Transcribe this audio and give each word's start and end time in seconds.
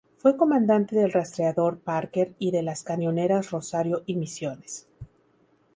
Fue 0.17 0.35
comandante 0.35 0.95
del 0.95 1.11
rastreador 1.11 1.77
"Parker" 1.77 2.33
y 2.39 2.49
de 2.49 2.63
las 2.63 2.81
cañoneras 2.83 3.51
"Rosario" 3.51 4.01
y 4.07 4.15
"Misiones". 4.15 4.87